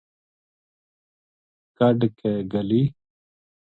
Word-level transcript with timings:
کڈھ 1.77 2.05
کے 2.19 2.31
گلی 2.51 2.81